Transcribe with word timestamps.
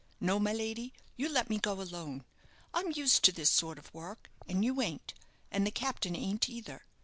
No, 0.19 0.39
my 0.39 0.51
lady, 0.51 0.95
you 1.15 1.29
let 1.29 1.47
me 1.51 1.59
go 1.59 1.73
alone. 1.79 2.23
I'm 2.73 2.91
used 2.91 3.21
to 3.25 3.31
this 3.31 3.51
sort 3.51 3.77
of 3.77 3.93
work, 3.93 4.31
and 4.49 4.65
you 4.65 4.81
ain't, 4.81 5.13
and 5.51 5.63
the 5.67 5.69
captain 5.69 6.15
ain't 6.15 6.49
either. 6.49 6.87